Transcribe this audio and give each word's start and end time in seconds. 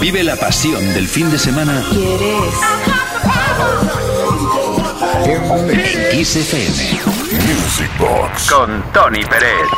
Vive 0.00 0.22
la 0.22 0.36
pasión 0.36 0.94
del 0.94 1.08
fin 1.08 1.30
de 1.30 1.38
semana 1.38 1.82
¿Quieres? 1.90 2.54
en 5.24 6.10
Kiss 6.10 6.36
FM. 6.36 7.00
Music 7.46 7.90
Box. 7.98 8.50
con 8.50 8.82
Tony 8.92 9.24
Pérez. 9.24 9.68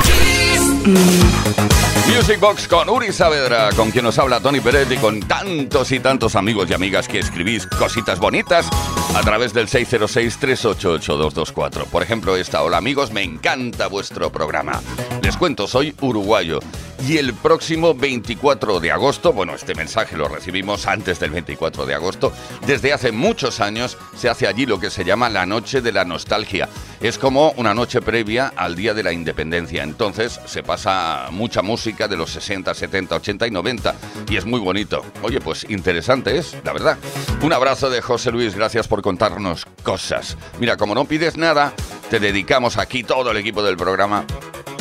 Music 2.15 2.39
Box 2.39 2.67
con 2.67 2.89
Uri 2.89 3.11
Saavedra, 3.11 3.69
con 3.75 3.91
quien 3.91 4.05
nos 4.05 4.17
habla 4.19 4.39
Tony 4.39 4.59
Pérez 4.59 4.89
y 4.91 4.97
con 4.97 5.19
tantos 5.21 5.91
y 5.91 5.99
tantos 5.99 6.35
amigos 6.35 6.69
y 6.69 6.73
amigas 6.73 7.07
que 7.07 7.19
escribís 7.19 7.65
cositas 7.67 8.19
bonitas 8.19 8.67
a 9.15 9.21
través 9.21 9.53
del 9.53 9.67
606-388-224. 9.67 11.85
Por 11.85 12.03
ejemplo, 12.03 12.37
esta, 12.37 12.63
hola 12.63 12.77
amigos, 12.77 13.11
me 13.11 13.23
encanta 13.23 13.87
vuestro 13.87 14.31
programa. 14.31 14.81
Les 15.21 15.37
cuento, 15.37 15.67
soy 15.67 15.93
uruguayo 16.01 16.59
y 17.07 17.17
el 17.17 17.33
próximo 17.33 17.95
24 17.95 18.79
de 18.79 18.91
agosto, 18.91 19.33
bueno, 19.33 19.55
este 19.55 19.73
mensaje 19.73 20.15
lo 20.15 20.27
recibimos 20.27 20.85
antes 20.85 21.19
del 21.19 21.31
24 21.31 21.85
de 21.85 21.95
agosto, 21.95 22.31
desde 22.67 22.93
hace 22.93 23.11
muchos 23.11 23.59
años 23.59 23.97
se 24.15 24.29
hace 24.29 24.47
allí 24.47 24.65
lo 24.65 24.79
que 24.79 24.91
se 24.91 25.03
llama 25.03 25.29
la 25.29 25.45
Noche 25.45 25.81
de 25.81 25.91
la 25.91 26.05
Nostalgia. 26.05 26.69
Es 27.01 27.17
como 27.17 27.51
una 27.57 27.73
noche 27.73 28.01
previa 28.01 28.53
al 28.55 28.75
Día 28.75 28.93
de 28.93 29.01
la 29.01 29.11
Independencia. 29.11 29.83
Entonces 29.83 30.39
se 30.45 30.61
pasa 30.61 31.29
mucha 31.31 31.63
música 31.63 32.07
de 32.07 32.17
los 32.17 32.29
60, 32.31 32.73
70, 32.73 33.15
80 33.15 33.47
y 33.47 33.51
90 33.51 33.95
y 34.29 34.37
es 34.37 34.45
muy 34.45 34.59
bonito. 34.59 35.03
Oye, 35.23 35.41
pues 35.41 35.65
interesante 35.69 36.37
es, 36.37 36.55
la 36.63 36.73
verdad. 36.73 36.97
Un 37.41 37.53
abrazo 37.53 37.89
de 37.89 38.01
José 38.01 38.31
Luis, 38.31 38.55
gracias 38.55 38.87
por 38.87 39.00
contarnos 39.01 39.65
cosas. 39.83 40.37
Mira, 40.59 40.77
como 40.77 40.95
no 40.95 41.05
pides 41.05 41.37
nada, 41.37 41.73
te 42.09 42.19
dedicamos 42.19 42.77
aquí 42.77 43.03
todo 43.03 43.31
el 43.31 43.37
equipo 43.37 43.63
del 43.63 43.77
programa 43.77 44.25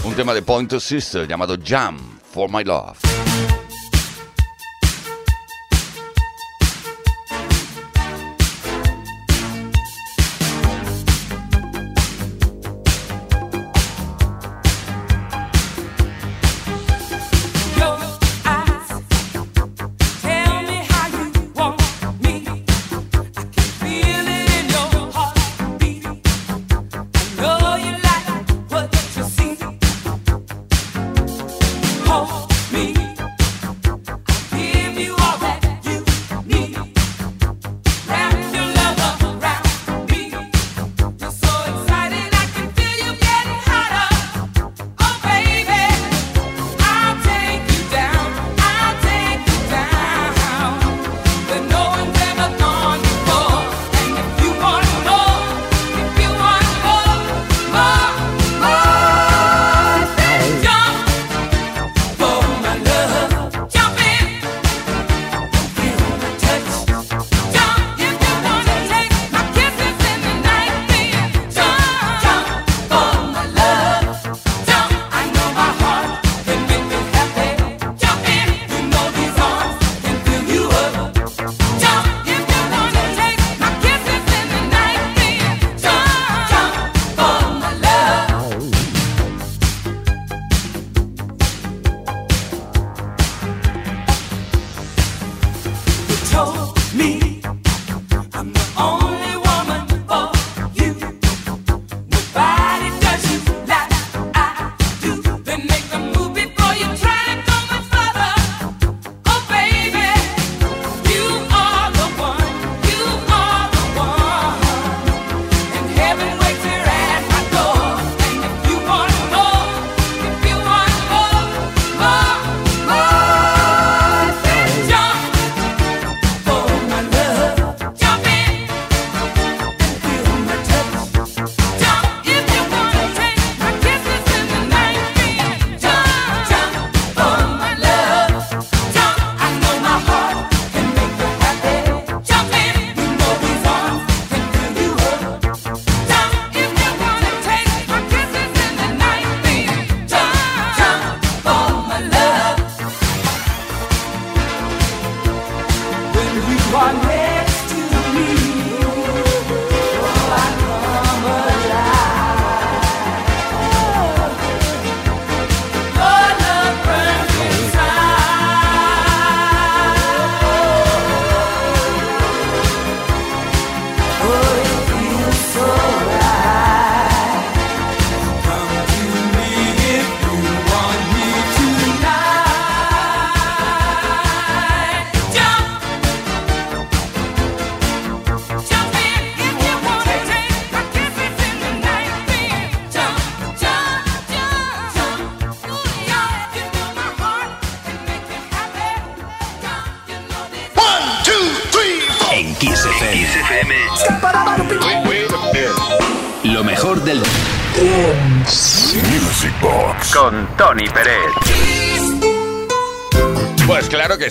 un 0.04 0.14
tema 0.14 0.32
de 0.32 0.42
Point 0.42 0.70
to 0.70 0.80
Sister 0.80 1.26
llamado 1.28 1.56
Jam 1.62 1.98
for 2.32 2.50
My 2.50 2.64
Love. 2.64 2.98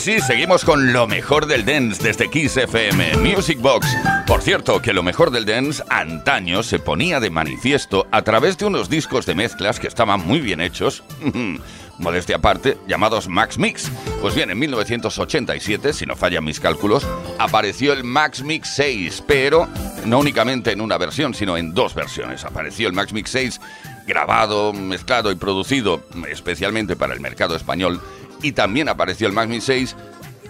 Sí, 0.10 0.20
seguimos 0.22 0.66
con 0.66 0.92
lo 0.92 1.06
mejor 1.06 1.46
del 1.46 1.66
dance 1.66 2.02
desde 2.02 2.30
Kiss 2.32 2.58
FM 2.58 3.18
Music 3.18 3.60
Box. 3.62 3.86
Por 4.26 4.42
cierto, 4.42 4.82
que 4.82 4.92
lo 4.92 5.04
mejor 5.04 5.30
del 5.30 5.46
dance 5.46 5.84
antaño 5.90 6.64
se 6.64 6.80
ponía 6.80 7.20
de 7.20 7.30
manifiesto 7.30 8.08
a 8.12 8.24
través 8.24 8.58
de 8.58 8.66
unos 8.66 8.90
discos 8.90 9.28
de 9.28 9.36
mezclas 9.36 9.80
que 9.80 9.88
estaban 9.88 10.26
muy 10.26 10.40
bien 10.40 10.62
hechos. 10.62 11.04
Modestia 12.00 12.38
aparte, 12.38 12.78
llamados 12.88 13.28
Max 13.28 13.60
Mix. 13.60 13.92
Pues 14.22 14.34
bien, 14.34 14.50
en 14.50 14.58
1987, 14.58 15.94
si 15.94 16.06
no 16.08 16.16
fallan 16.16 16.46
mis 16.46 16.60
cálculos, 16.60 17.06
apareció 17.38 17.94
el 17.94 18.04
Max 18.04 18.42
Mix 18.42 18.70
6, 18.76 19.24
pero 19.28 19.68
no 20.06 20.20
únicamente 20.20 20.72
en 20.72 20.82
una 20.82 20.98
versión, 20.98 21.36
sino 21.36 21.56
en 21.56 21.74
dos 21.74 21.94
versiones. 21.94 22.46
Apareció 22.46 22.88
el 22.88 22.94
Max 22.94 23.14
Mix 23.14 23.30
6 23.32 23.62
grabado, 24.08 24.74
mezclado 24.74 25.32
y 25.32 25.36
producido 25.36 26.02
especialmente 26.28 26.96
para 26.96 27.14
el 27.14 27.20
mercado 27.20 27.56
español 27.56 28.02
y 28.41 28.51
también 28.51 28.89
apareció 28.89 29.27
el 29.27 29.33
Magni 29.33 29.62
6 29.62 29.95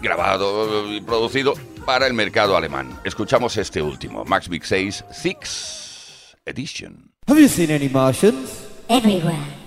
grabado 0.02 0.92
y 0.92 1.02
producido 1.02 1.54
para 1.86 2.08
el 2.08 2.14
mercado 2.14 2.56
alemán. 2.56 3.00
Escuchamos 3.04 3.58
este 3.58 3.82
último, 3.82 4.24
Max 4.26 4.48
Big 4.48 4.66
6 4.66 5.06
Six 5.12 6.38
Edition. 6.46 7.12
Have 7.28 7.40
you 7.40 7.48
seen 7.48 7.72
any 7.72 7.90
Martians? 7.90 8.68
Everywhere. 8.88 9.59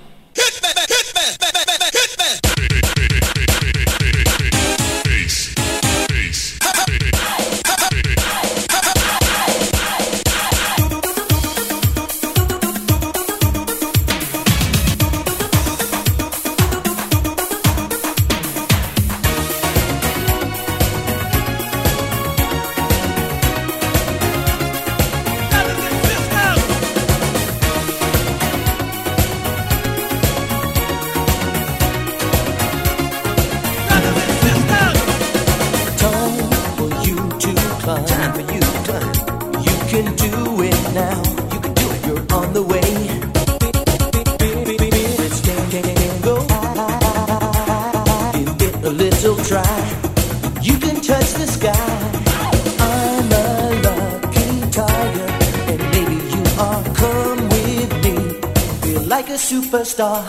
star. 59.93 60.25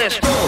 this. 0.00 0.39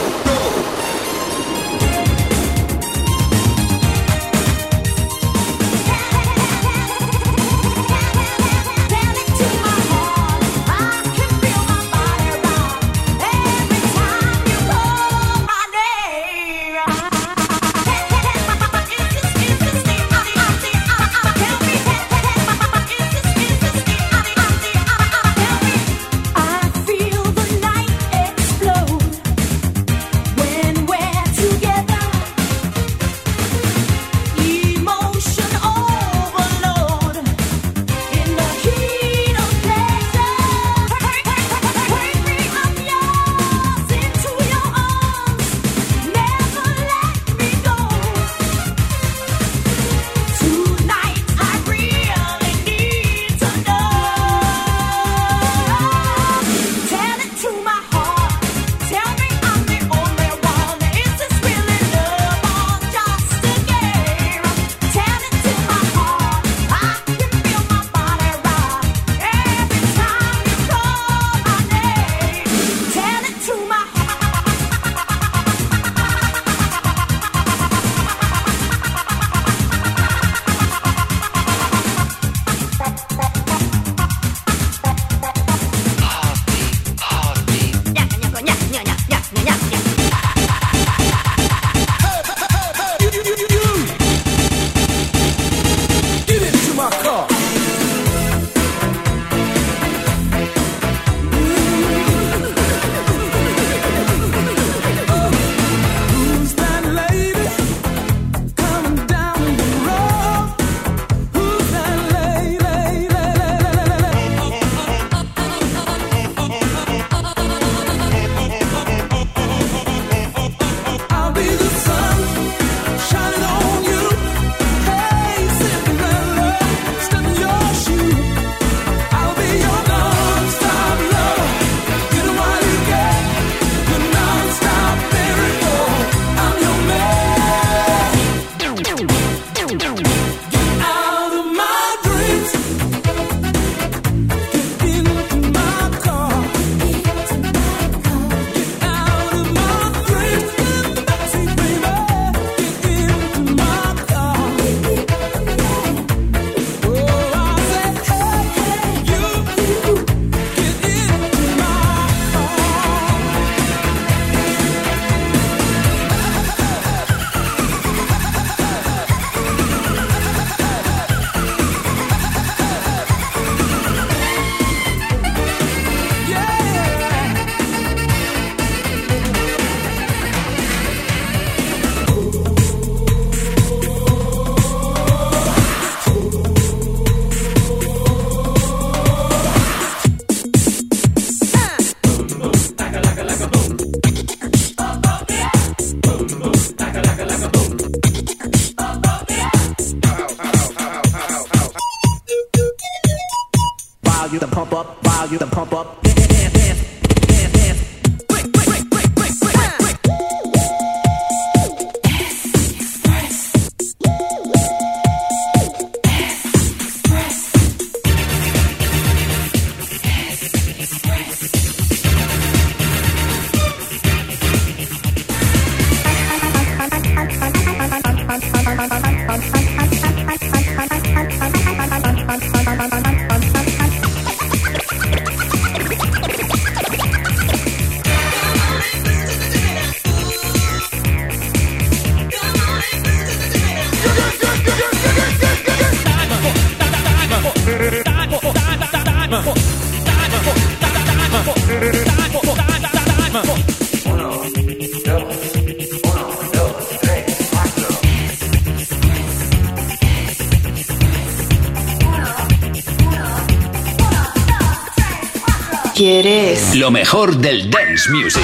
Lo 266.83 266.91
mejor 266.91 267.37
del 267.37 267.71
dance 267.71 268.11
music 268.11 268.43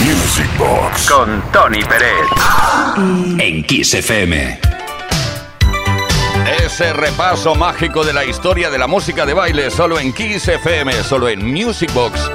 Music 0.00 0.50
Box. 0.58 1.08
Con 1.08 1.40
Tony 1.52 1.84
Pérez. 1.84 2.26
en 3.38 3.62
Kiss 3.62 3.94
FM. 3.94 4.58
Ese 6.64 6.92
repaso 6.92 7.54
mágico 7.54 8.02
de 8.02 8.12
la 8.12 8.24
historia 8.24 8.70
de 8.70 8.78
la 8.78 8.88
música 8.88 9.24
de 9.24 9.34
baile 9.34 9.70
solo 9.70 10.00
en 10.00 10.12
Kiss 10.12 10.48
FM, 10.48 11.04
solo 11.04 11.28
en 11.28 11.46
Music 11.46 11.92
Box. 11.94 12.28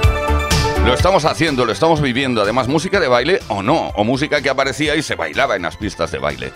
Lo 0.86 0.94
estamos 0.94 1.26
haciendo, 1.26 1.66
lo 1.66 1.72
estamos 1.72 2.00
viviendo. 2.00 2.40
Además, 2.40 2.66
música 2.66 2.98
de 2.98 3.08
baile 3.08 3.40
o 3.48 3.62
no, 3.62 3.88
o 3.88 4.04
música 4.04 4.40
que 4.40 4.48
aparecía 4.48 4.96
y 4.96 5.02
se 5.02 5.16
bailaba 5.16 5.54
en 5.54 5.60
las 5.60 5.76
pistas 5.76 6.10
de 6.12 6.18
baile. 6.18 6.50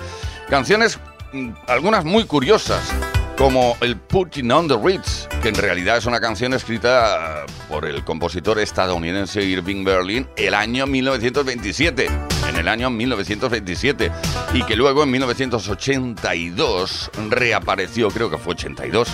Canciones, 0.49 0.99
mm, 1.35 1.51
algunas 1.67 2.07
muy 2.07 2.25
curiosas, 2.25 2.95
como 3.37 3.77
el 3.81 3.97
Putting 3.97 4.51
on 4.51 4.69
the 4.69 4.77
Ritz, 4.77 5.29
que 5.43 5.49
en 5.49 5.55
realidad 5.55 5.97
es 5.97 6.07
una 6.07 6.21
canción 6.21 6.55
escrita 6.55 7.45
por 7.69 7.85
el 7.85 8.05
compositor 8.05 8.59
estadounidense 8.59 9.43
Irving 9.43 9.85
Berlin 9.85 10.29
el 10.37 10.55
año 10.55 10.87
1927. 10.87 12.09
En 12.49 12.57
el 12.57 12.69
año 12.69 12.91
1927. 12.91 14.11
Y 14.53 14.63
que 14.65 14.77
luego 14.77 15.03
en 15.03 15.11
1982 15.11 17.11
reapareció, 17.29 18.11
creo 18.11 18.31
que 18.31 18.39
fue 18.39 18.53
82 18.53 19.09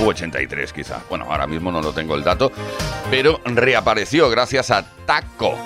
u 0.00 0.08
83 0.08 0.72
quizá. 0.72 1.00
Bueno, 1.08 1.26
ahora 1.28 1.46
mismo 1.46 1.70
no 1.70 1.82
lo 1.82 1.92
tengo 1.92 2.14
el 2.14 2.24
dato, 2.24 2.50
pero 3.10 3.40
reapareció 3.44 4.30
gracias 4.30 4.70
a 4.70 4.84
Taco, 5.04 5.58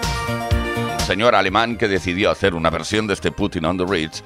un 0.93 1.07
señor 1.07 1.35
alemán 1.35 1.77
que 1.77 1.89
decidió 1.89 2.31
hacer 2.31 2.55
una 2.55 2.71
versión 2.71 3.07
de 3.07 3.15
este 3.15 3.31
Putin 3.31 3.67
on 3.67 3.79
the 3.79 3.85
Ritz, 3.87 4.25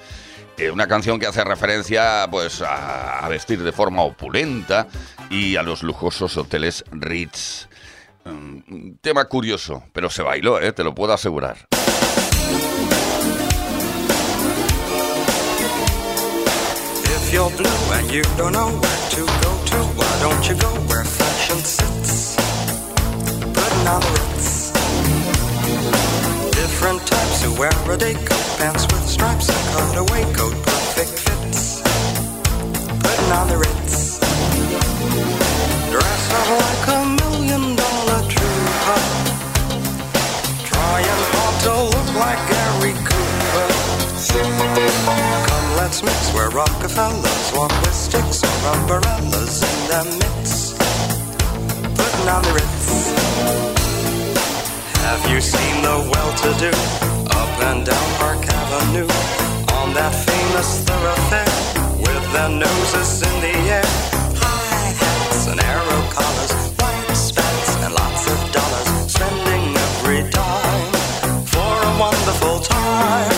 eh, 0.59 0.71
una 0.71 0.87
canción 0.87 1.19
que 1.19 1.27
hace 1.27 1.45
referencia 1.45 2.27
pues 2.31 2.63
a, 2.63 3.21
a 3.21 3.29
vestir 3.29 3.63
de 3.63 3.73
forma 3.73 4.03
opulenta 4.03 4.87
y 5.31 5.57
a 5.57 5.63
los 5.63 5.83
lujosos 5.83 6.37
hoteles 6.37 6.85
Ritz. 6.91 7.69
Un 8.25 8.99
tema 9.01 9.25
curioso, 9.25 9.85
pero 9.93 10.11
se 10.11 10.23
bailó, 10.23 10.61
eh, 10.61 10.73
te 10.73 10.85
lo 10.85 10.95
puedo 10.95 11.13
asegurar. 11.13 11.69
If 17.05 17.33
you're 17.33 17.51
blue 17.57 17.93
and 17.95 18.11
you 18.11 18.23
don't 18.37 18.53
know 18.53 18.69
where 18.69 19.09
to 19.11 19.21
go 19.21 19.65
to, 19.67 19.77
why 19.97 20.19
don't 20.21 20.49
you 20.49 20.57
go 20.57 20.71
where 20.89 21.05
fashion 21.05 21.59
sits? 21.59 22.37
Putting 23.55 23.87
on 23.87 24.28
who 27.43 27.53
wear 27.59 27.71
a 27.91 27.97
day 27.97 28.15
coat, 28.15 28.47
pants 28.59 28.85
with 28.91 29.07
stripes, 29.07 29.49
and 29.49 29.63
cutaway 29.75 30.23
coat, 30.35 30.55
perfect 30.65 31.15
fits. 31.25 31.81
Putting 33.03 33.33
on 33.33 33.47
the 33.49 33.59
ritz. 33.59 34.19
Dress 35.91 36.25
up 36.39 36.49
like 36.65 36.87
a 36.97 37.01
million 37.21 37.77
dollar 37.77 38.21
trooper. 38.33 39.01
Trying 40.71 41.23
hard 41.33 41.57
to 41.67 41.75
look 41.95 42.11
like 42.23 42.41
Gary 42.51 42.95
Cooper. 43.07 43.69
Come, 45.49 45.77
let's 45.77 46.03
mix 46.03 46.33
where 46.35 46.51
Rockefellers 46.51 47.53
walk 47.55 47.73
with 47.83 47.95
sticks 47.95 48.43
or 48.43 48.57
umbrellas 48.75 49.63
in 49.63 49.79
their 49.91 50.05
midst. 50.05 50.79
Putting 51.99 52.29
on 52.29 52.43
the 52.43 52.53
Ritz. 52.55 53.08
Have 55.09 55.25
you 55.33 55.41
seen 55.41 55.81
the 55.81 56.05
well-to-do 56.13 56.69
up 57.33 57.55
and 57.65 57.81
down 57.87 58.09
Park 58.21 58.45
Avenue 58.45 59.09
on 59.73 59.95
that 59.95 60.13
famous 60.13 60.85
thoroughfare 60.85 61.49
with 61.97 62.25
their 62.35 62.51
noses 62.51 63.23
in 63.23 63.35
the 63.41 63.57
air? 63.73 63.89
High 64.37 64.93
hats 65.01 65.47
and 65.49 65.59
arrow 65.65 66.03
collars, 66.13 66.53
white 66.77 67.17
spats 67.17 67.71
and 67.85 67.95
lots 67.95 68.29
of 68.29 68.39
dollars, 68.53 68.89
spending 69.11 69.65
every 69.87 70.29
dime 70.29 70.93
for 71.57 71.73
a 71.89 71.93
wonderful 71.97 72.61
time. 72.61 73.33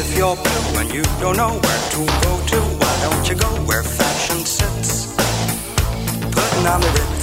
If 0.00 0.16
you're 0.16 0.36
blue 0.40 0.80
and 0.80 0.88
you 0.90 1.02
don't 1.20 1.36
know 1.36 1.52
where 1.52 1.82
to 1.92 2.00
go 2.24 2.32
to, 2.50 2.58
why 2.80 2.94
don't 3.04 3.28
you 3.28 3.36
go 3.36 3.50
where 3.68 3.82
fashion 3.82 4.40
sits? 4.46 5.12
Putting 6.32 6.66
on 6.66 6.80
the 6.80 7.13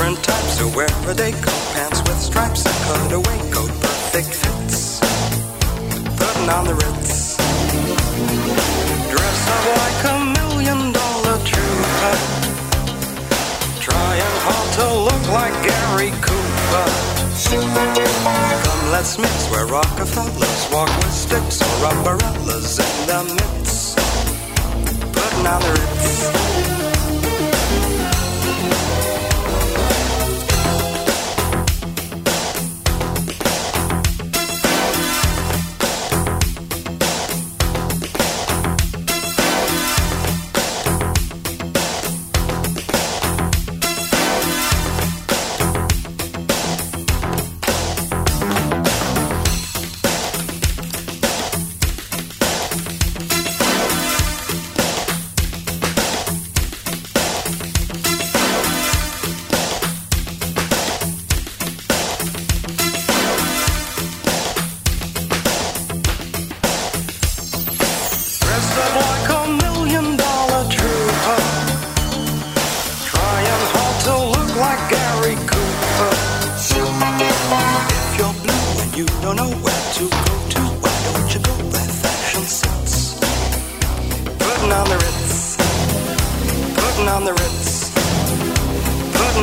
Different 0.00 0.24
types 0.24 0.58
who 0.58 0.68
wear 0.74 0.88
a 1.10 1.14
day 1.14 1.32
coat, 1.32 1.62
pants 1.74 2.00
with 2.08 2.18
stripes, 2.18 2.64
a 2.64 2.72
cutaway 2.88 3.38
coat, 3.52 3.68
perfect 3.84 4.32
fits. 4.32 4.98
Putting 6.16 6.48
on 6.48 6.64
the 6.64 6.72
ritz. 6.72 7.36
Dress 9.12 9.40
up 9.52 9.64
like 9.76 10.00
a 10.08 10.16
million 10.40 10.92
dollar 10.96 11.36
trooper. 11.44 12.16
Trying 13.84 14.36
hard 14.40 14.68
to 14.80 14.86
look 15.04 15.24
like 15.36 15.52
Gary 15.68 16.12
Cooper. 16.24 16.86
Come, 18.64 18.92
let's 18.92 19.18
mix 19.18 19.50
where 19.50 19.66
Rockefellers 19.66 20.72
walk 20.72 20.88
with 20.96 21.12
sticks 21.12 21.60
or 21.60 21.92
umbrellas 21.92 22.78
in 22.78 23.06
the 23.06 23.20
midst. 23.36 23.98
Putting 25.12 25.46
on 25.46 25.60
the 25.60 25.72
ritz. 25.78 26.89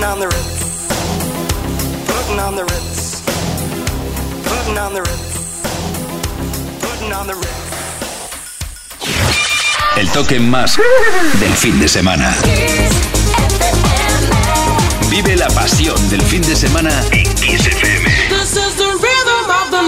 On 0.08 0.20
the 0.20 0.28
ritz. 0.28 0.88
Putting 2.08 2.40
on 2.40 2.56
the 2.56 2.64
ritz. 2.64 3.22
Putting 4.46 4.78
on 4.78 4.94
the 4.94 5.02
ritz. 5.02 5.62
Putting 6.82 7.12
on 7.12 7.28
the 7.28 7.36
ritz. 7.36 7.58
El 9.98 10.08
toque 10.12 10.40
más 10.40 10.78
del 11.40 11.54
fin 11.56 11.80
de 11.80 11.90
semana. 11.90 12.34
Vive 15.10 15.36
la 15.36 15.48
pasión 15.50 16.10
del 16.10 16.22
fin 16.22 16.42
de 16.42 16.56
semana 16.56 16.92
en 17.12 17.34
Kiss 17.36 17.66
FM. 17.66 18.10
This 18.30 18.56
is 18.56 18.76
the 18.76 18.90
rhythm 19.04 19.50
of 19.50 19.72
the 19.72 19.82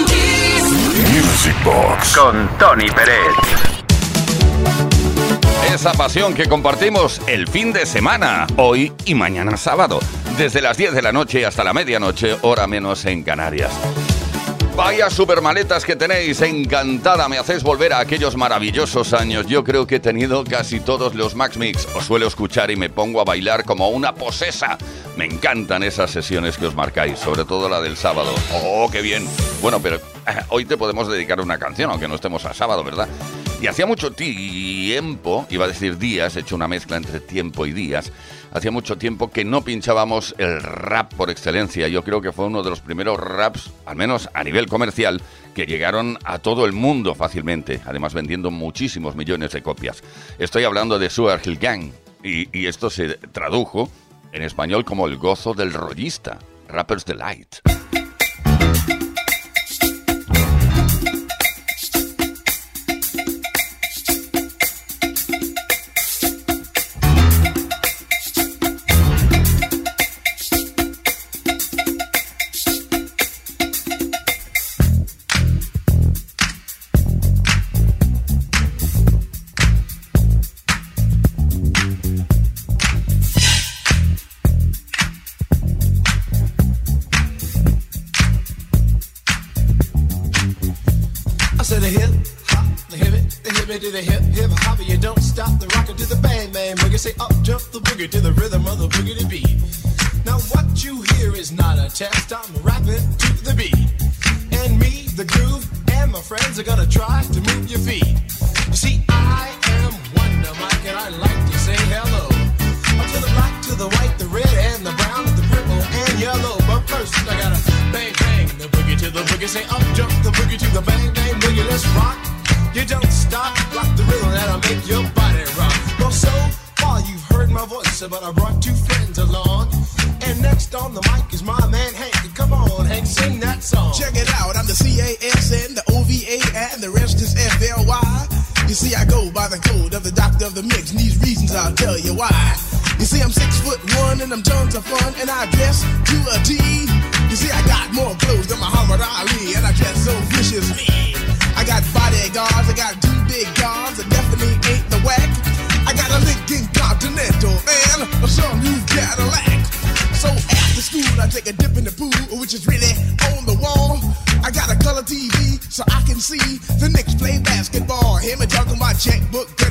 Music 1.13 1.55
Box. 1.63 2.17
Con 2.17 2.49
Tony 2.57 2.89
Pérez. 2.89 3.68
Esa 5.73 5.93
pasión 5.93 6.33
que 6.33 6.49
compartimos 6.49 7.21
el 7.27 7.47
fin 7.47 7.71
de 7.71 7.85
semana, 7.85 8.47
hoy 8.57 8.91
y 9.05 9.13
mañana 9.13 9.55
sábado, 9.55 9.99
desde 10.35 10.61
las 10.61 10.77
10 10.77 10.93
de 10.93 11.03
la 11.03 11.11
noche 11.11 11.45
hasta 11.45 11.63
la 11.63 11.73
medianoche, 11.73 12.37
hora 12.41 12.65
menos 12.65 13.05
en 13.05 13.21
Canarias. 13.21 13.71
Vaya 14.75 15.11
supermaletas 15.11 15.85
que 15.85 15.95
tenéis, 15.95 16.41
encantada, 16.41 17.29
me 17.29 17.37
hacéis 17.37 17.61
volver 17.61 17.93
a 17.93 17.99
aquellos 17.99 18.35
maravillosos 18.35 19.13
años. 19.13 19.45
Yo 19.45 19.63
creo 19.63 19.85
que 19.85 19.97
he 19.97 19.99
tenido 19.99 20.43
casi 20.43 20.79
todos 20.79 21.13
los 21.13 21.35
Max 21.35 21.57
Mix. 21.57 21.87
Os 21.93 22.05
suelo 22.05 22.25
escuchar 22.25 22.71
y 22.71 22.75
me 22.75 22.89
pongo 22.89 23.21
a 23.21 23.25
bailar 23.25 23.63
como 23.63 23.89
una 23.89 24.15
posesa. 24.15 24.75
Me 25.17 25.25
encantan 25.25 25.83
esas 25.83 26.09
sesiones 26.09 26.57
que 26.57 26.65
os 26.65 26.73
marcáis, 26.73 27.19
sobre 27.19 27.45
todo 27.45 27.69
la 27.69 27.79
del 27.79 27.95
sábado. 27.95 28.33
¡Oh, 28.53 28.89
qué 28.91 29.03
bien! 29.03 29.27
Bueno, 29.61 29.79
pero 29.81 29.97
eh, 29.97 30.01
hoy 30.47 30.65
te 30.65 30.77
podemos 30.77 31.07
dedicar 31.07 31.39
una 31.39 31.59
canción, 31.59 31.91
aunque 31.91 32.07
no 32.07 32.15
estemos 32.15 32.43
a 32.45 32.53
sábado, 32.55 32.83
¿verdad? 32.83 33.07
Y 33.61 33.67
hacía 33.67 33.85
mucho 33.85 34.11
tiempo, 34.11 35.45
iba 35.49 35.65
a 35.65 35.67
decir 35.67 35.97
días, 35.97 36.37
he 36.37 36.39
hecho 36.39 36.55
una 36.55 36.69
mezcla 36.69 36.95
entre 36.95 37.19
tiempo 37.19 37.65
y 37.65 37.73
días, 37.73 38.13
hacía 38.53 38.71
mucho 38.71 38.97
tiempo 38.97 39.31
que 39.31 39.43
no 39.43 39.63
pinchábamos 39.63 40.33
el 40.37 40.61
rap 40.61 41.13
por 41.15 41.29
excelencia. 41.29 41.89
Yo 41.89 42.05
creo 42.05 42.21
que 42.21 42.31
fue 42.31 42.45
uno 42.45 42.63
de 42.63 42.69
los 42.69 42.79
primeros 42.79 43.19
raps, 43.19 43.69
al 43.85 43.97
menos 43.97 44.29
a 44.33 44.45
nivel 44.45 44.67
comercial, 44.67 45.21
que 45.53 45.65
llegaron 45.65 46.17
a 46.23 46.39
todo 46.39 46.65
el 46.65 46.71
mundo 46.71 47.15
fácilmente, 47.15 47.81
además 47.85 48.13
vendiendo 48.13 48.49
muchísimos 48.49 49.17
millones 49.17 49.51
de 49.51 49.61
copias. 49.61 50.03
Estoy 50.37 50.63
hablando 50.63 50.97
de 50.97 51.09
Sugar 51.09 51.41
Hill 51.43 51.57
Gang, 51.57 51.91
y, 52.23 52.57
y 52.57 52.67
esto 52.67 52.89
se 52.89 53.15
tradujo 53.15 53.89
en 54.31 54.41
español 54.41 54.85
como 54.85 55.05
el 55.05 55.17
gozo 55.17 55.53
del 55.53 55.73
rollista, 55.73 56.39
Rapper's 56.69 57.03
Delight. 57.03 57.57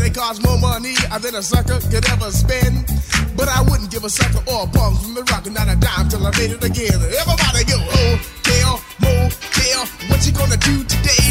money 0.08 0.14
costs 0.14 0.44
more 0.44 0.58
money 0.58 0.94
uh, 1.10 1.18
than 1.18 1.34
a 1.34 1.42
sucker 1.42 1.78
could 1.90 2.08
ever 2.10 2.30
spend. 2.30 2.86
But 3.36 3.48
I 3.48 3.62
wouldn't 3.62 3.90
give 3.90 4.04
a 4.04 4.10
sucker 4.10 4.42
or 4.50 4.64
a 4.64 4.66
bum 4.66 4.96
from 4.96 5.14
the 5.14 5.22
rock 5.30 5.46
and 5.46 5.54
not 5.54 5.68
a 5.68 5.76
dime 5.76 6.08
till 6.08 6.26
I 6.26 6.30
made 6.38 6.50
it 6.50 6.64
again. 6.64 6.96
Everybody 6.96 7.64
go, 7.64 7.76
oh, 7.78 8.16
hotel, 8.16 8.80
motel, 9.00 9.82
what 10.08 10.24
you 10.26 10.32
gonna 10.32 10.56
do 10.56 10.84
today? 10.84 11.24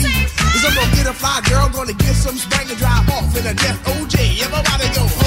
Is 0.55 0.63
I'm 0.65 0.73
gonna 0.75 0.95
get 0.95 1.07
a 1.07 1.13
fly 1.13 1.41
girl, 1.49 1.69
gonna 1.69 1.93
get 1.93 2.15
some 2.15 2.37
spring 2.37 2.69
and 2.69 2.77
drive 2.77 3.09
off 3.09 3.35
in 3.37 3.45
a 3.45 3.53
death 3.53 3.79
OJ. 3.85 4.45
Everybody 4.45 4.87
go, 4.95 5.03
oh, 5.05 5.26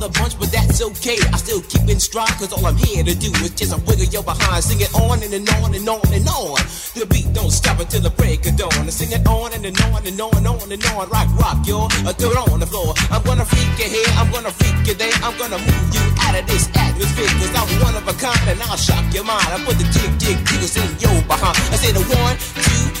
the 0.01 0.09
bunch, 0.17 0.33
but 0.41 0.51
that's 0.51 0.81
okay. 0.81 1.21
I 1.31 1.37
still 1.37 1.61
keep 1.61 1.85
in 1.85 1.99
stride, 2.01 2.33
cause 2.41 2.51
all 2.51 2.65
I'm 2.65 2.75
here 2.75 3.05
to 3.05 3.13
do 3.13 3.29
is 3.45 3.53
just 3.53 3.71
a 3.71 3.79
wiggle 3.85 4.09
your 4.09 4.25
behind. 4.25 4.65
Sing 4.65 4.81
it 4.81 4.89
on 4.97 5.21
and, 5.21 5.31
and 5.31 5.47
on 5.61 5.73
and 5.77 5.87
on 5.87 6.01
and 6.09 6.27
on. 6.27 6.57
The 6.97 7.05
beat 7.05 7.29
don't 7.33 7.53
stop 7.53 7.79
until 7.79 8.01
the 8.01 8.09
break 8.09 8.45
of 8.49 8.57
dawn. 8.57 8.73
I 8.73 8.89
sing 8.89 9.13
it 9.13 9.21
on 9.29 9.53
and, 9.53 9.63
and 9.63 9.77
on 9.93 10.01
and 10.01 10.19
on 10.19 10.33
and 10.33 10.47
on 10.47 10.71
and 10.71 10.83
on. 10.97 11.09
Rock, 11.09 11.29
rock. 11.37 11.61
Uh, 11.61 12.11
throw 12.17 12.33
it 12.33 12.51
on 12.51 12.59
the 12.59 12.65
floor. 12.65 12.93
I'm 13.13 13.21
gonna 13.23 13.45
freak 13.45 13.69
you 13.77 13.87
here, 13.87 14.11
I'm 14.17 14.29
gonna 14.33 14.51
freak 14.51 14.75
you 14.89 14.95
there. 14.97 15.13
I'm 15.21 15.37
gonna 15.37 15.61
move 15.61 15.87
you 15.93 16.03
out 16.25 16.33
of 16.33 16.43
this 16.49 16.67
atmosphere, 16.73 17.29
cause 17.37 17.53
I'm 17.53 17.69
one 17.79 17.95
of 17.95 18.03
a 18.09 18.15
kind 18.17 18.41
and 18.49 18.59
I'll 18.65 18.77
shock 18.77 19.05
your 19.13 19.23
mind. 19.23 19.45
I 19.53 19.61
put 19.63 19.77
the 19.77 19.85
jig, 19.93 20.09
jig, 20.17 20.37
jiggles 20.49 20.75
in 20.75 20.89
your 20.97 21.21
behind. 21.29 21.55
I 21.69 21.77
say 21.77 21.93
the 21.93 22.01
one, 22.01 22.35
two, 22.57 23.00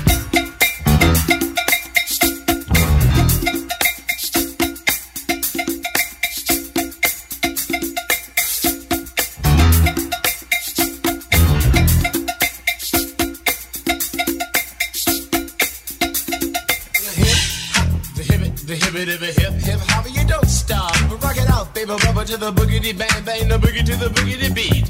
It, 19.09 19.19
the 19.19 19.31
hip, 19.33 19.53
hip, 19.53 19.79
hip, 19.79 19.79
hop, 19.89 20.05
you 20.09 20.25
don't 20.27 20.47
stop. 20.49 20.93
Rock 21.23 21.37
it 21.37 21.49
out, 21.49 21.73
baby, 21.73 21.91
bubba 21.91 22.25
to 22.25 22.37
the 22.37 22.51
boogity 22.51 22.97
bang 22.97 23.23
bang, 23.23 23.47
the 23.47 23.57
boogie 23.57 23.85
to 23.85 23.95
the 23.95 24.09
boogity 24.13 24.53
beat. 24.53 24.85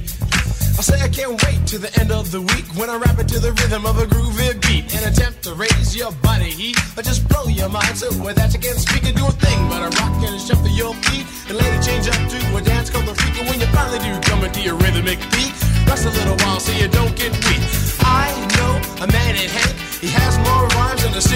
I 0.76 0.82
say 0.82 1.00
I 1.02 1.08
can't 1.08 1.38
wait 1.44 1.68
to 1.68 1.78
the 1.78 1.92
end 2.00 2.12
of 2.12 2.32
the 2.32 2.42
week 2.42 2.66
when 2.76 2.90
I 2.90 2.98
rap 2.98 3.20
it 3.20 3.28
to 3.30 3.40
the 3.40 3.52
rhythm 3.52 3.86
of 3.86 4.00
a 4.00 4.06
groovy 4.10 4.58
beat 4.66 4.90
and 4.96 5.06
attempt 5.06 5.44
to 5.44 5.54
raise 5.54 5.96
your 5.96 6.12
body 6.24 6.50
heat 6.50 6.76
or 6.98 7.04
just 7.04 7.28
blow 7.30 7.46
your 7.46 7.70
mind. 7.70 7.96
So 7.96 8.10
with 8.24 8.36
that 8.36 8.52
you 8.54 8.60
can't 8.60 8.80
speak 8.80 9.06
and 9.06 9.16
do 9.16 9.28
a 9.28 9.32
thing, 9.32 9.60
but 9.70 9.86
I 9.86 9.90
rock 10.02 10.18
and 10.26 10.42
shuffle 10.42 10.74
your 10.74 10.96
feet 11.06 11.26
and 11.48 11.56
it 11.62 11.84
change 11.86 12.08
up 12.10 12.18
to 12.18 12.40
a 12.58 12.62
dance 12.62 12.90
called 12.90 13.06
the 13.06 13.16
freak. 13.16 13.38
And 13.40 13.48
when 13.48 13.60
you 13.60 13.68
finally 13.70 14.00
do 14.02 14.12
come 14.26 14.44
into 14.44 14.62
your 14.62 14.76
rhythmic 14.76 15.20
beat, 15.32 15.54
rest 15.86 16.06
a 16.06 16.12
little 16.12 16.36
while 16.44 16.60
so 16.60 16.72
you 16.74 16.88
don't 16.88 17.16
get 17.16 17.32
weak. 17.46 17.81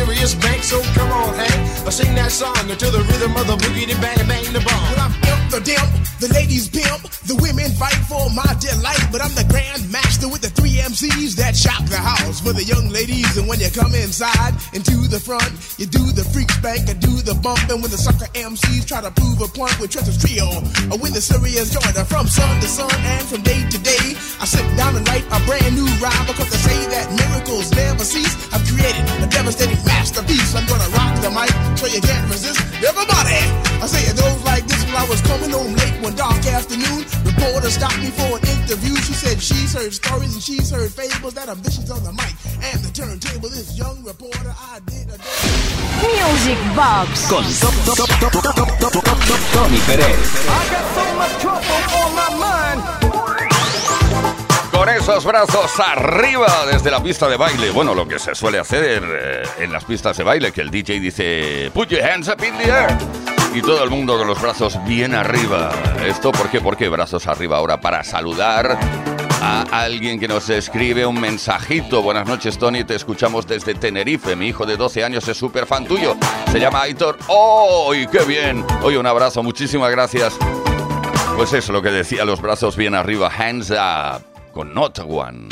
Bank, 0.05 0.63
so 0.63 0.81
come 0.93 1.11
on, 1.11 1.33
Hank. 1.35 1.87
I 1.87 1.89
sing 1.89 2.15
that 2.15 2.31
song 2.31 2.57
until 2.69 2.91
the 2.91 2.99
rhythm 2.99 3.35
of 3.35 3.47
the 3.47 3.57
boogie, 3.57 3.87
the 3.87 3.97
bang, 4.01 4.17
bang, 4.27 4.45
the 4.53 4.59
bomb. 4.59 4.83
Well, 4.93 5.09
I'm 5.09 5.13
imp 5.25 5.51
the 5.51 5.59
dimp, 5.59 6.19
the 6.19 6.29
ladies 6.33 6.67
pimp, 6.69 7.01
the 7.25 7.35
women 7.35 7.71
fight 7.73 7.97
for 8.09 8.29
my 8.29 8.45
delight. 8.59 9.01
But 9.11 9.21
I'm 9.21 9.33
the 9.35 9.45
grand 9.49 9.89
master 9.91 10.27
with 10.27 10.41
the 10.41 10.49
three 10.49 10.74
MCs 10.85 11.33
that 11.41 11.57
shock 11.57 11.81
the 11.89 11.97
house 11.97 12.37
for 12.45 12.53
the 12.53 12.61
young 12.61 12.93
ladies. 12.93 13.33
And 13.41 13.49
when 13.49 13.57
you 13.57 13.73
come 13.73 13.97
inside 13.97 14.53
into 14.77 15.09
the 15.09 15.17
front, 15.17 15.49
you 15.81 15.89
do 15.89 16.13
the 16.13 16.21
freak 16.29 16.51
spank 16.53 16.85
and 16.85 17.01
do 17.01 17.25
the 17.25 17.33
bump. 17.41 17.57
And 17.73 17.81
when 17.81 17.89
the 17.89 17.97
sucker 17.97 18.29
MCs 18.37 18.85
try 18.85 19.01
to 19.01 19.09
prove 19.09 19.41
a 19.41 19.49
point 19.49 19.73
with 19.81 19.89
Trevor's 19.89 20.21
trio, 20.21 20.45
or 20.93 21.01
when 21.01 21.09
the 21.09 21.25
serious 21.25 21.73
joiner 21.73 22.05
from 22.05 22.29
sun 22.29 22.61
to 22.61 22.69
sun 22.69 22.93
and 23.17 23.25
from 23.25 23.41
day 23.41 23.65
to 23.65 23.79
day, 23.81 24.13
I 24.37 24.45
sit 24.45 24.61
down 24.77 24.93
and 24.93 25.01
write 25.09 25.25
a 25.33 25.41
brand 25.49 25.73
new 25.73 25.89
rhyme 25.97 26.25
because 26.29 26.53
they 26.53 26.61
say 26.61 26.77
that 26.93 27.09
miracles 27.17 27.73
never 27.73 28.05
cease. 28.05 28.37
I've 28.53 28.61
created 28.69 29.01
a 29.25 29.27
devastating 29.33 29.81
masterpiece. 29.89 30.53
I'm 30.53 30.69
gonna 30.69 30.85
rock 30.93 31.17
the 31.25 31.33
mic 31.33 31.49
so 31.81 31.89
you 31.89 31.97
can't 32.05 32.29
resist. 32.29 32.61
Everybody, 32.85 33.41
I 33.81 33.89
say 33.89 34.05
it 34.05 34.21
goes 34.21 34.37
like 34.45 34.69
this. 34.69 34.85
While 34.93 35.01
I 35.01 35.09
was 35.09 35.21
coming 35.25 35.49
home 35.49 35.73
late 35.73 35.97
one 36.05 36.13
dark 36.13 36.45
afternoon, 36.45 37.09
reporter 37.25 37.73
stopped 37.73 37.97
me 37.97 38.13
for 38.13 38.37
an 38.37 38.45
interview. 38.53 38.93
She 39.01 39.17
said 39.17 39.41
she's 39.41 39.73
heard 39.73 39.89
stories 39.89 40.37
and 40.37 40.43
she's 40.45 40.69
heard 40.69 40.74
absurd 40.75 40.91
fables 40.91 41.33
that 41.33 41.49
I 41.49 41.55
did 44.85 45.09
a 45.09 45.17
Music 46.01 46.57
Box 46.75 47.27
con 47.29 47.43
Tony 49.53 49.77
Pérez. 49.87 50.17
Con 54.71 54.89
esos 54.89 55.25
brazos 55.25 55.79
arriba 55.79 56.65
desde 56.71 56.91
la 56.91 57.01
pista 57.01 57.27
de 57.29 57.37
baile. 57.37 57.71
Bueno, 57.71 57.95
lo 57.95 58.07
que 58.07 58.19
se 58.19 58.35
suele 58.35 58.59
hacer 58.59 59.03
eh, 59.05 59.43
en 59.59 59.71
las 59.71 59.85
pistas 59.85 60.17
de 60.17 60.23
baile, 60.23 60.51
que 60.51 60.61
el 60.61 60.69
DJ 60.69 60.99
dice, 60.99 61.71
put 61.73 61.89
your 61.89 62.03
hands 62.03 62.27
up 62.27 62.43
in 62.43 62.57
the 62.57 62.69
air 62.69 62.97
y 63.53 63.61
todo 63.61 63.83
el 63.85 63.89
mundo 63.89 64.17
con 64.17 64.27
los 64.27 64.41
brazos 64.41 64.77
bien 64.85 65.15
arriba. 65.15 65.71
¿Esto 66.05 66.31
por 66.33 66.49
qué? 66.49 66.59
¿Por 66.59 66.75
qué 66.75 66.89
brazos 66.89 67.25
arriba 67.27 67.57
ahora? 67.57 67.79
Para 67.79 68.03
saludar 68.03 68.77
a 69.45 69.83
alguien 69.83 70.19
que 70.19 70.27
nos 70.27 70.49
escribe 70.49 71.05
un 71.05 71.19
mensajito. 71.19 72.01
Buenas 72.01 72.27
noches, 72.27 72.57
Tony. 72.57 72.83
Te 72.83 72.95
escuchamos 72.95 73.45
desde 73.45 73.75
Tenerife. 73.75 74.35
Mi 74.35 74.47
hijo 74.47 74.65
de 74.65 74.75
12 74.75 75.03
años 75.03 75.27
es 75.27 75.37
súper 75.37 75.67
fan 75.67 75.85
tuyo. 75.85 76.17
Se 76.51 76.59
llama 76.59 76.81
Aitor. 76.81 77.19
¡Oh! 77.27 77.91
¡Qué 78.11 78.23
bien! 78.25 78.65
Oye, 78.81 78.97
un 78.97 79.05
abrazo. 79.05 79.43
Muchísimas 79.43 79.91
gracias. 79.91 80.35
Pues 81.35 81.53
eso, 81.53 81.71
lo 81.71 81.81
que 81.81 81.91
decía, 81.91 82.25
los 82.25 82.41
brazos 82.41 82.75
bien 82.75 82.95
arriba. 82.95 83.29
Hands 83.37 83.69
up. 83.71 84.23
Con 84.51 84.73
Not 84.73 84.99
One. 84.99 85.47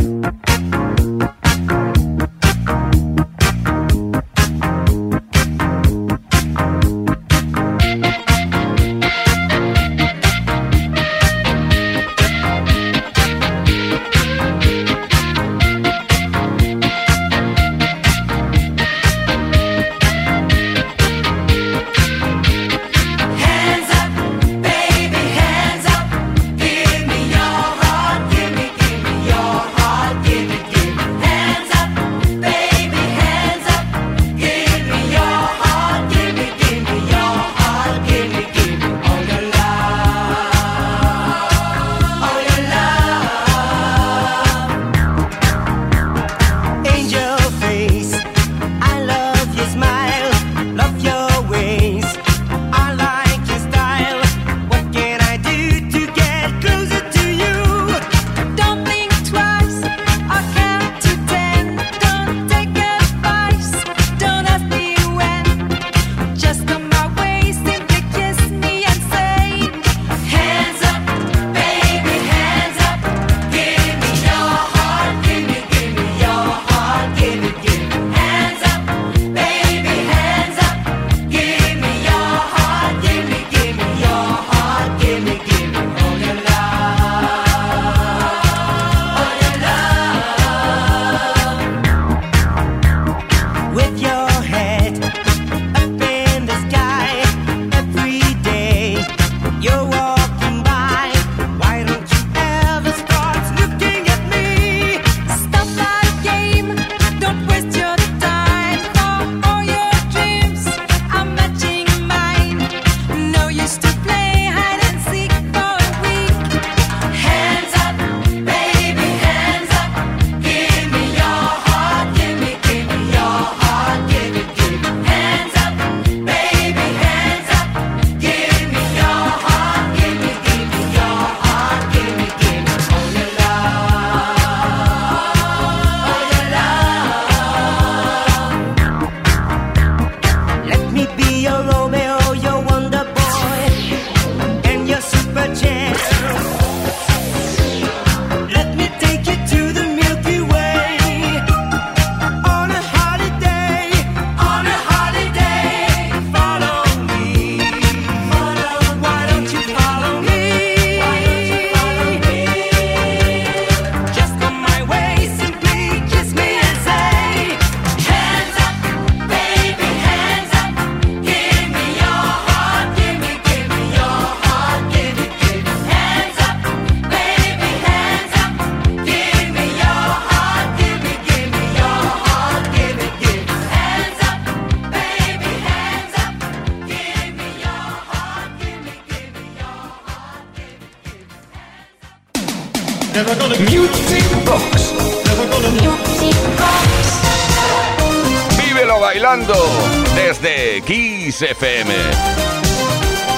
Kiss 200.85 201.41
FM. 201.41 201.93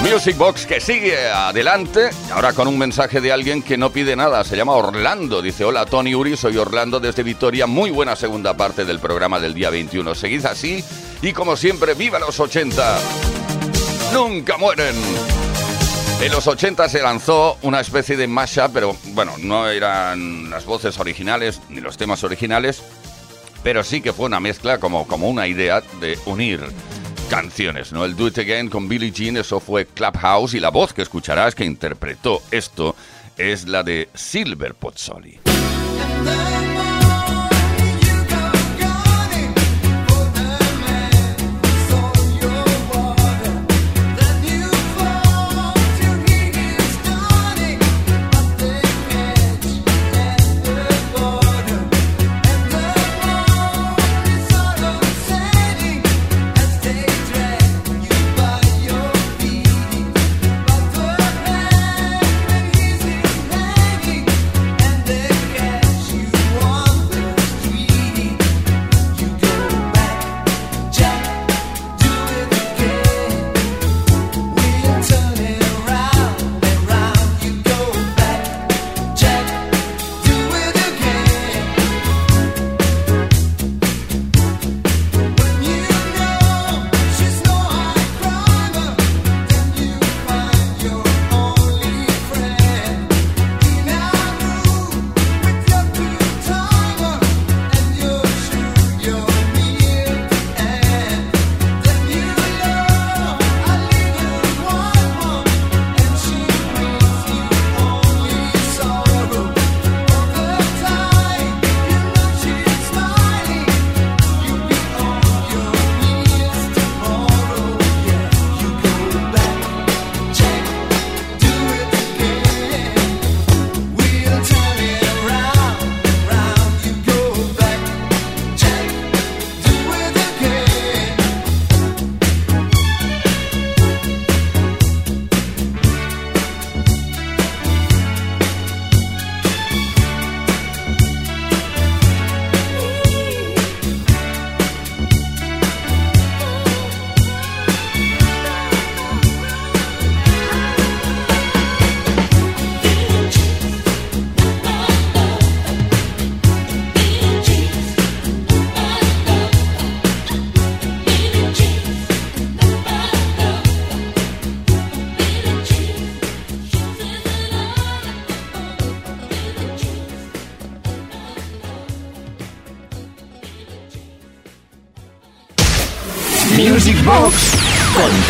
Music 0.02 0.36
Box 0.36 0.66
que 0.66 0.80
sigue 0.80 1.28
adelante, 1.28 2.10
ahora 2.32 2.52
con 2.52 2.66
un 2.66 2.76
mensaje 2.76 3.20
de 3.20 3.30
alguien 3.30 3.62
que 3.62 3.76
no 3.76 3.90
pide 3.90 4.16
nada, 4.16 4.42
se 4.44 4.56
llama 4.56 4.72
Orlando, 4.72 5.42
dice, 5.42 5.64
hola 5.64 5.86
Tony 5.86 6.14
Uri, 6.14 6.36
soy 6.36 6.56
Orlando 6.56 6.98
desde 6.98 7.22
Vitoria, 7.22 7.66
muy 7.66 7.90
buena 7.90 8.16
segunda 8.16 8.56
parte 8.56 8.84
del 8.84 8.98
programa 8.98 9.38
del 9.38 9.54
día 9.54 9.70
21, 9.70 10.14
seguid 10.14 10.44
así 10.46 10.84
y 11.22 11.32
como 11.32 11.56
siempre, 11.56 11.94
viva 11.94 12.18
los 12.18 12.38
80, 12.38 12.98
nunca 14.12 14.56
mueren. 14.58 14.94
En 16.20 16.32
los 16.32 16.46
80 16.46 16.88
se 16.88 17.02
lanzó 17.02 17.58
una 17.62 17.80
especie 17.80 18.16
de 18.16 18.26
mashup, 18.26 18.72
pero 18.72 18.96
bueno, 19.12 19.32
no 19.38 19.68
eran 19.68 20.50
las 20.50 20.64
voces 20.64 20.98
originales 20.98 21.60
ni 21.68 21.80
los 21.80 21.96
temas 21.96 22.24
originales, 22.24 22.82
pero 23.62 23.84
sí 23.84 24.00
que 24.00 24.12
fue 24.12 24.26
una 24.26 24.40
mezcla 24.40 24.78
como, 24.78 25.06
como 25.06 25.28
una 25.28 25.46
idea 25.46 25.82
de 26.00 26.18
unir 26.26 26.60
canciones, 27.26 27.92
¿no? 27.92 28.04
El 28.04 28.16
Do 28.16 28.28
It 28.28 28.38
Again 28.38 28.68
con 28.68 28.88
Billie 28.88 29.10
Jean, 29.10 29.36
eso 29.36 29.60
fue 29.60 29.86
Clubhouse 29.86 30.54
y 30.54 30.60
la 30.60 30.70
voz 30.70 30.92
que 30.92 31.02
escucharás 31.02 31.54
que 31.54 31.64
interpretó 31.64 32.42
esto 32.50 32.94
es 33.36 33.66
la 33.66 33.82
de 33.82 34.08
Silver 34.14 34.74
Pozzoli. 34.74 35.40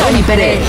Tony 0.07 0.23
Pérez. 0.23 0.61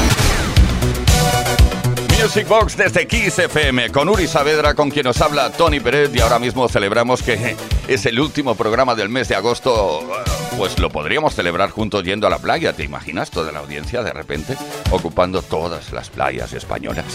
Music 2.19 2.47
Box 2.47 2.75
desde 2.75 3.05
Kiss 3.05 3.37
FM 3.37 3.91
con 3.91 4.09
Uri 4.09 4.25
Saavedra, 4.25 4.73
con 4.73 4.89
quien 4.89 5.03
nos 5.03 5.21
habla 5.21 5.51
Tony 5.51 5.79
Pérez 5.79 6.09
y 6.15 6.21
ahora 6.21 6.39
mismo 6.39 6.67
celebramos 6.67 7.21
que 7.21 7.55
es 7.87 8.05
el 8.07 8.19
último 8.19 8.55
programa 8.55 8.95
del 8.95 9.09
mes 9.09 9.27
de 9.27 9.35
agosto. 9.35 10.01
Pues 10.57 10.79
lo 10.79 10.89
podríamos 10.89 11.35
celebrar 11.35 11.69
juntos 11.69 12.03
yendo 12.03 12.25
a 12.25 12.31
la 12.31 12.39
playa, 12.39 12.73
¿te 12.73 12.83
imaginas? 12.83 13.29
Toda 13.29 13.51
la 13.51 13.59
audiencia 13.59 14.01
de 14.01 14.11
repente 14.11 14.57
ocupando 14.89 15.43
todas 15.43 15.91
las 15.91 16.09
playas 16.09 16.53
españolas. 16.53 17.05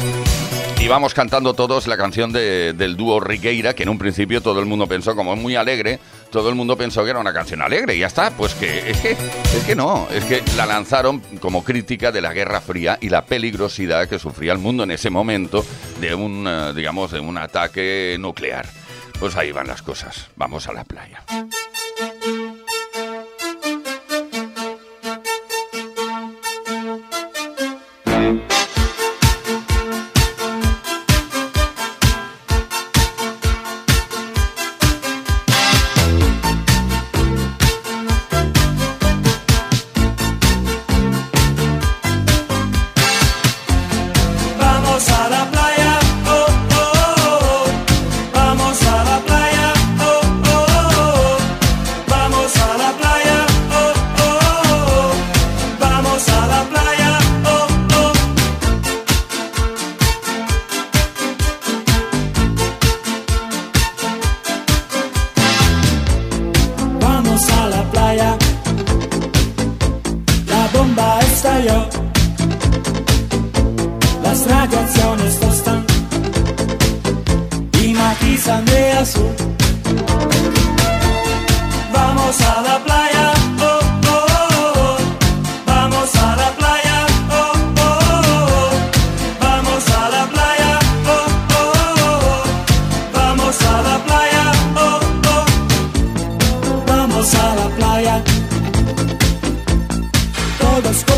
Y 0.82 0.88
vamos 0.88 1.14
cantando 1.14 1.54
todos 1.54 1.86
la 1.86 1.96
canción 1.96 2.32
de- 2.32 2.72
del 2.72 2.96
dúo 2.96 3.20
Rigueira, 3.20 3.72
que 3.72 3.84
en 3.84 3.88
un 3.88 3.98
principio 3.98 4.40
todo 4.40 4.58
el 4.58 4.66
mundo 4.66 4.88
pensó 4.88 5.14
como 5.14 5.36
muy 5.36 5.54
alegre, 5.54 6.00
todo 6.30 6.48
el 6.48 6.56
mundo 6.56 6.76
pensó 6.76 7.04
que 7.04 7.10
era 7.10 7.20
una 7.20 7.32
canción 7.32 7.62
alegre 7.62 7.94
y 7.94 8.00
ya 8.00 8.08
está. 8.08 8.32
Pues 8.32 8.52
que 8.54 8.90
es 8.90 8.98
que, 8.98 9.12
es 9.12 9.64
que 9.64 9.76
no, 9.76 10.08
es 10.10 10.24
que 10.24 10.42
la 10.56 10.66
lanzaron 10.66 11.20
como 11.40 11.62
crítica 11.62 12.10
de 12.10 12.20
la 12.20 12.32
Guerra 12.32 12.60
Fría 12.60 12.98
y 13.00 13.10
la 13.10 13.24
peligrosidad 13.24 14.08
que 14.08 14.18
sufría 14.18 14.52
el 14.52 14.58
mundo 14.58 14.82
en 14.82 14.90
ese 14.90 15.08
momento 15.08 15.64
de 16.00 16.16
un, 16.16 16.46
eh, 16.48 16.72
digamos, 16.74 17.12
de 17.12 17.20
un 17.20 17.38
ataque 17.38 18.16
nuclear. 18.18 18.66
Pues 19.20 19.36
ahí 19.36 19.52
van 19.52 19.68
las 19.68 19.82
cosas. 19.82 20.30
Vamos 20.34 20.66
a 20.66 20.72
la 20.72 20.82
playa. 20.82 21.22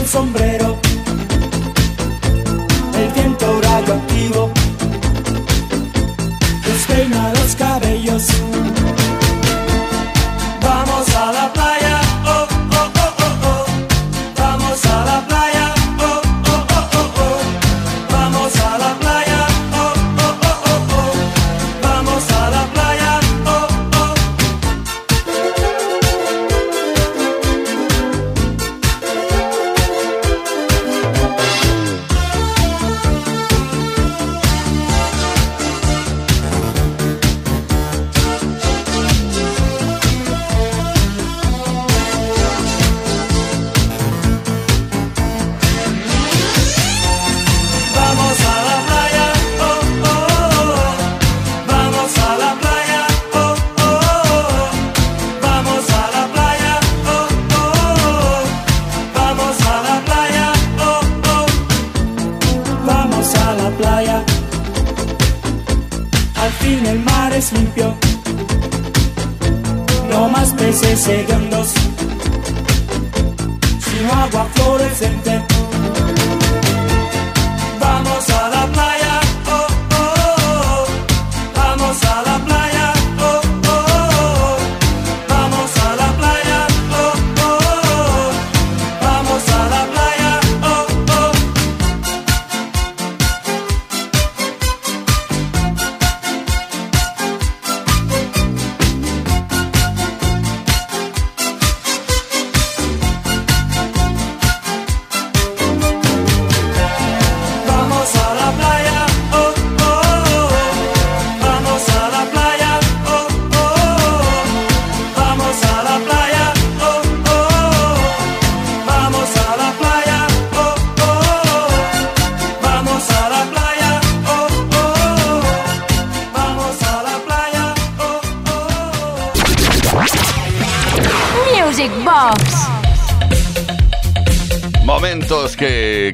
el 0.04 0.10
sombrero. 0.10 0.78
El 2.94 3.08
viento 3.12 3.60
rayo 3.62 3.94
activo. 3.94 4.63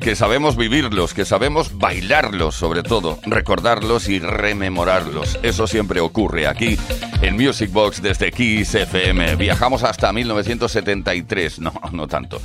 que 0.01 0.16
sabemos 0.16 0.57
vivirlos, 0.57 1.14
que 1.14 1.24
sabemos 1.24 1.78
bailarlos 1.78 2.55
sobre 2.55 2.82
todo, 2.82 3.18
recordarlos 3.22 4.09
y 4.09 4.18
rememorarlos. 4.18 5.38
Eso 5.42 5.66
siempre 5.66 6.01
ocurre 6.01 6.46
aquí 6.46 6.78
en 7.22 7.36
Music 7.36 7.70
Box 7.70 8.03
desde 8.03 8.32
Kiss 8.32 8.74
FM. 8.74 9.36
Viajamos 9.36 9.84
hasta 9.84 10.12
1973, 10.12 11.61
no, 11.61 11.72
no 11.92 12.09
tanto. 12.09 12.40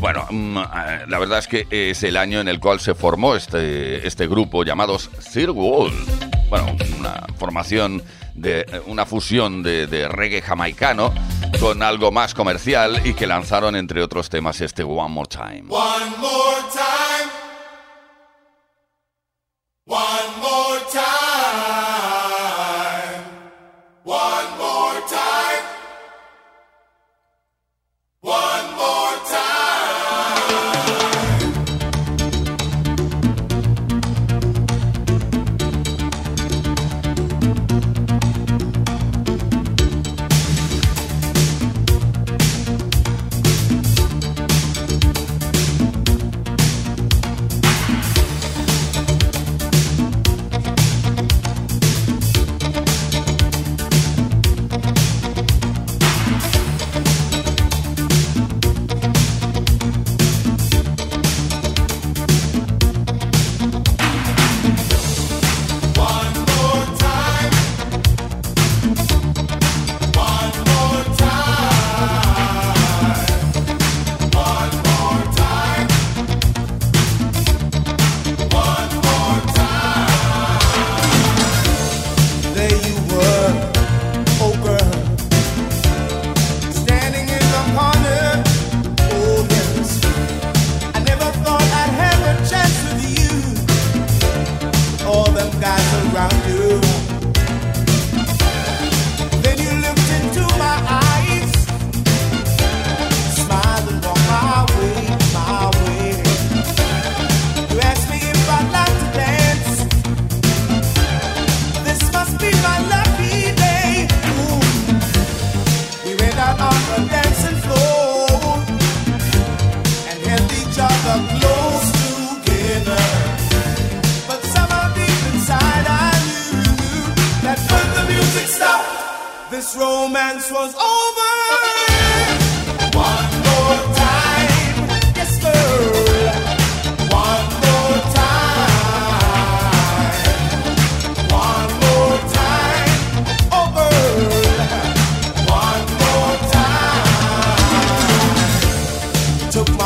Bueno, 0.00 0.26
mm, 0.30 0.58
eh, 0.58 0.62
la 1.08 1.18
verdad 1.18 1.40
es 1.40 1.48
que 1.48 1.66
es 1.70 2.02
el 2.04 2.16
año 2.16 2.40
en 2.40 2.48
el 2.48 2.60
cual 2.60 2.80
se 2.80 2.94
formó 2.94 3.34
este, 3.34 4.06
este 4.06 4.26
grupo 4.26 4.64
llamados 4.64 5.10
Sir 5.18 5.50
Wall. 5.50 5.92
Bueno, 6.48 6.74
una 6.98 7.26
formación 7.36 8.02
de 8.40 8.60
eh, 8.60 8.80
una 8.86 9.06
fusión 9.06 9.62
de, 9.62 9.86
de 9.86 10.08
reggae 10.08 10.42
jamaicano 10.42 11.12
con 11.60 11.82
algo 11.82 12.10
más 12.12 12.34
comercial 12.34 13.00
y 13.04 13.14
que 13.14 13.26
lanzaron 13.26 13.76
entre 13.76 14.02
otros 14.02 14.28
temas 14.28 14.60
este 14.60 14.82
One 14.82 15.08
More 15.08 15.28
Time. 15.28 15.64
One 15.68 16.16
more 16.20 16.62
time. 16.72 16.87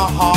heart. 0.09 0.32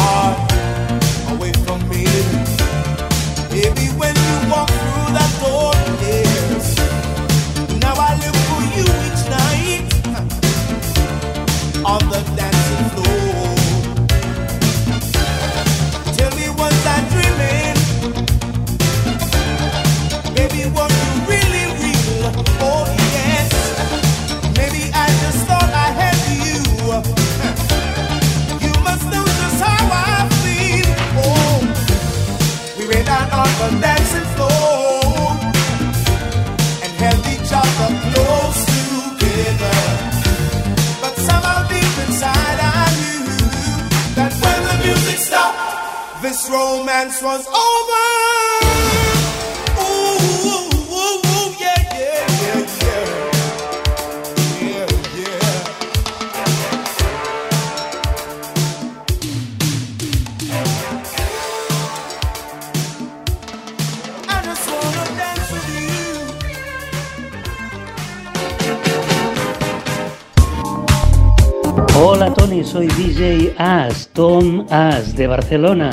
As, 73.58 74.08
Tom 74.12 74.66
As, 74.70 75.16
de 75.16 75.26
Barcelona. 75.26 75.90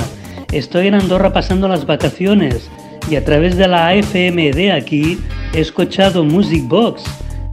Estoy 0.51 0.87
en 0.87 0.95
Andorra 0.95 1.33
pasando 1.33 1.67
las 1.67 1.85
vacaciones 1.85 2.69
y 3.09 3.15
a 3.15 3.25
través 3.25 3.57
de 3.57 3.67
la 3.67 3.93
FM 3.93 4.51
de 4.51 4.71
aquí 4.71 5.19
he 5.53 5.59
escuchado 5.59 6.23
Music 6.23 6.63
Box. 6.67 7.03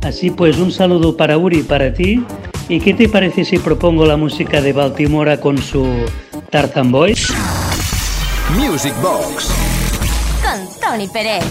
Así 0.03 0.31
pues, 0.31 0.59
un 0.59 0.73
saludo 0.73 1.17
para 1.17 1.39
Uri 1.39 1.61
y 1.61 1.63
para 1.63 1.93
ti. 1.93 2.25
¿Y 2.69 2.81
qué 2.81 2.95
te 2.95 3.09
parece 3.09 3.45
si 3.45 3.59
propongo 3.59 4.07
la 4.07 4.17
música 4.17 4.61
de 4.61 4.73
Baltimora 4.73 5.41
con 5.41 5.59
su 5.59 5.87
Tarzan 6.51 6.93
Boys? 6.93 7.33
Music 8.57 8.95
Box. 9.03 9.51
Con 10.43 10.81
Tony 10.81 11.09
Pérez. 11.09 11.45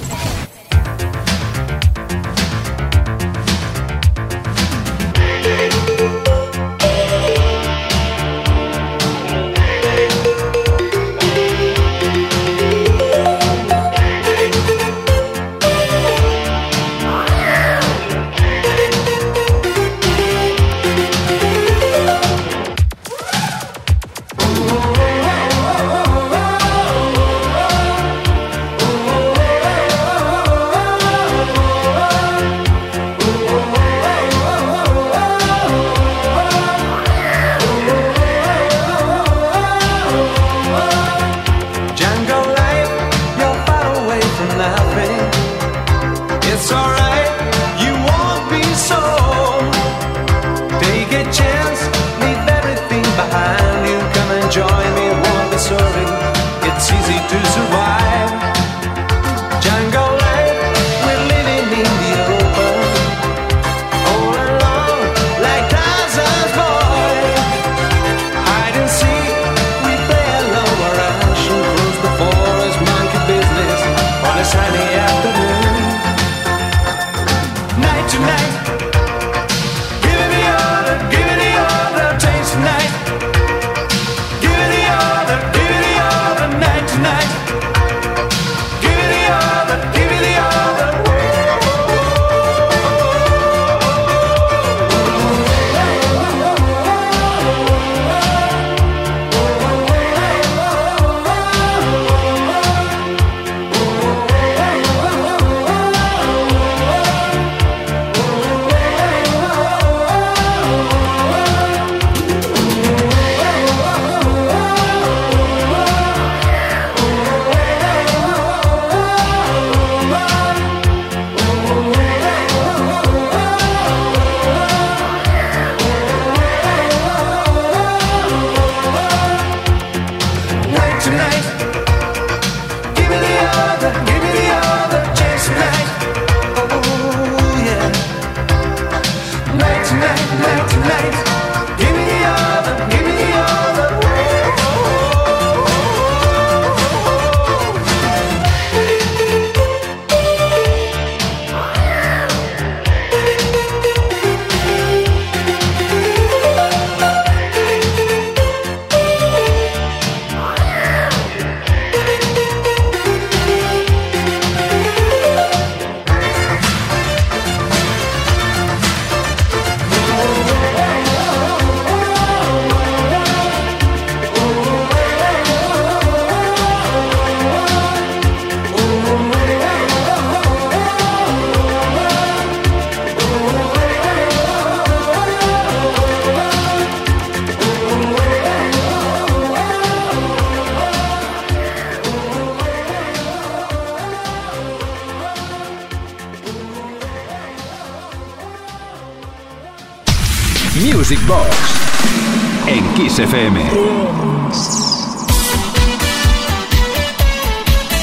En 202.68 202.94
Kiss 202.94 203.20
FM. 203.20 203.60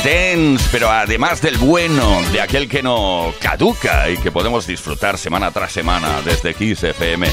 Dance, 0.05 0.69
pero 0.71 0.91
además 0.91 1.41
del 1.41 1.59
bueno, 1.59 2.23
de 2.33 2.41
aquel 2.41 2.69
que 2.69 2.83
no 2.83 3.33
caduca 3.41 4.09
y 4.09 4.17
que 4.19 4.31
podemos 4.31 4.67
disfrutar 4.67 5.19
semana 5.19 5.51
tras 5.51 5.73
semana 5.73 6.21
desde 6.25 6.55
Kiss 6.55 6.85
FM. 6.85 7.27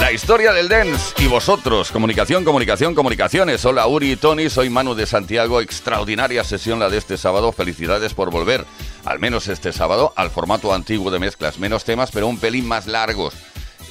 La 0.00 0.12
historia 0.12 0.52
del 0.52 0.68
dance 0.68 1.12
y 1.18 1.26
vosotros, 1.26 1.90
comunicación, 1.90 2.44
comunicación, 2.44 2.94
comunicaciones. 2.94 3.64
Hola 3.64 3.86
Uri 3.88 4.12
y 4.12 4.16
Tony, 4.16 4.48
soy 4.48 4.70
Manu 4.70 4.94
de 4.94 5.06
Santiago. 5.06 5.60
Extraordinaria 5.60 6.44
sesión 6.44 6.78
la 6.78 6.88
de 6.88 6.98
este 6.98 7.18
sábado. 7.18 7.50
Felicidades 7.50 8.14
por 8.14 8.30
volver, 8.30 8.64
al 9.04 9.18
menos 9.18 9.48
este 9.48 9.72
sábado, 9.72 10.12
al 10.14 10.30
formato 10.30 10.72
antiguo 10.72 11.10
de 11.10 11.18
mezclas. 11.18 11.58
Menos 11.58 11.84
temas, 11.84 12.12
pero 12.12 12.28
un 12.28 12.38
pelín 12.38 12.66
más 12.66 12.86
largos. 12.86 13.34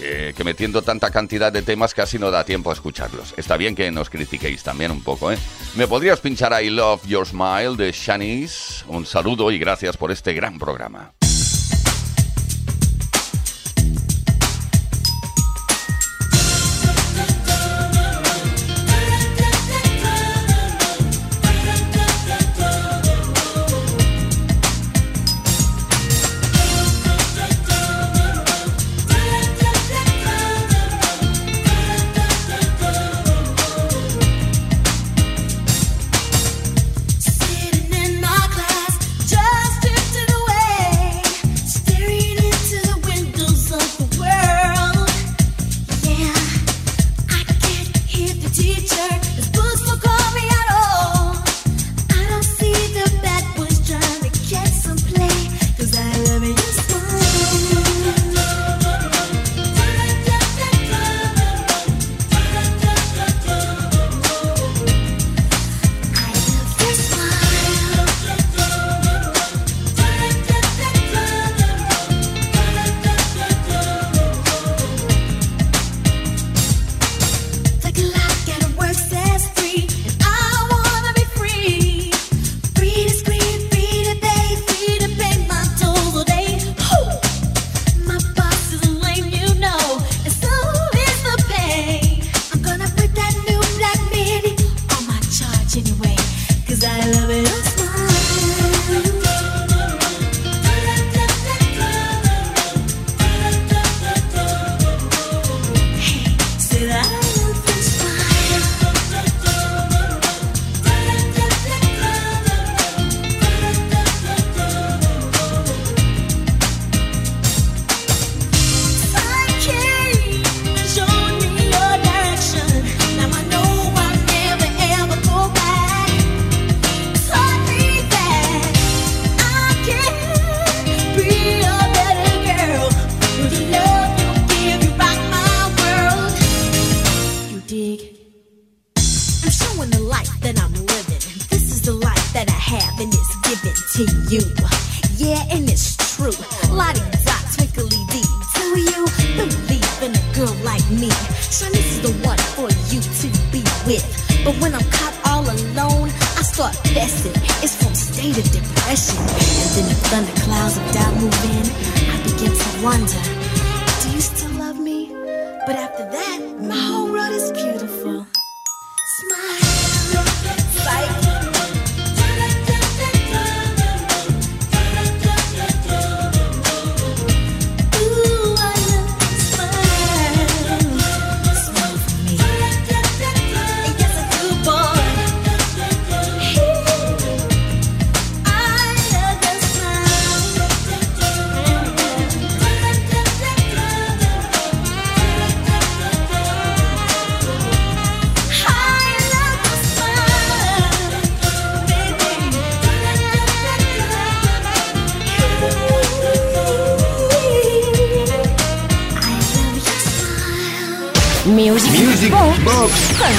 Eh, 0.01 0.33
que 0.35 0.43
metiendo 0.43 0.81
tanta 0.81 1.11
cantidad 1.11 1.51
de 1.51 1.61
temas 1.61 1.93
casi 1.93 2.19
no 2.19 2.31
da 2.31 2.43
tiempo 2.43 2.69
a 2.69 2.73
escucharlos. 2.73 3.33
Está 3.37 3.57
bien 3.57 3.75
que 3.75 3.89
nos 3.91 4.09
critiquéis 4.09 4.63
también 4.63 4.91
un 4.91 5.01
poco, 5.01 5.31
¿eh? 5.31 5.37
¿Me 5.75 5.87
podrías 5.87 6.19
pinchar 6.19 6.61
I 6.63 6.69
Love 6.69 7.05
Your 7.05 7.27
Smile 7.27 7.75
de 7.75 7.91
Shanice? 7.91 8.85
Un 8.87 9.05
saludo 9.05 9.51
y 9.51 9.59
gracias 9.59 9.97
por 9.97 10.11
este 10.11 10.33
gran 10.33 10.59
programa. 10.59 11.16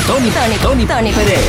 Con 0.09 0.31
Tony, 0.31 0.57
Tony, 0.63 0.87
Tony 0.87 1.13
Pérez. 1.13 1.45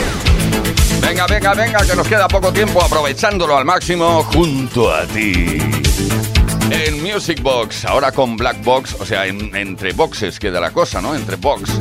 Venga, 1.02 1.26
venga, 1.28 1.54
venga, 1.54 1.80
que 1.86 1.96
nos 1.96 2.08
queda 2.08 2.28
poco 2.28 2.52
tiempo 2.52 2.84
aprovechándolo 2.84 3.58
al 3.58 3.66
máximo 3.66 4.24
junto 4.24 4.94
a 4.94 5.06
ti. 5.06 5.58
En 6.72 7.02
Music 7.02 7.42
Box, 7.42 7.86
ahora 7.86 8.12
con 8.12 8.38
Black 8.38 8.64
Box, 8.64 8.96
o 9.00 9.06
sea, 9.06 9.26
en- 9.26 9.56
entre 9.56 9.94
boxes 9.94 10.38
queda 10.40 10.60
la 10.60 10.70
cosa, 10.72 11.02
¿no? 11.02 11.16
Entre 11.16 11.36
box. 11.38 11.72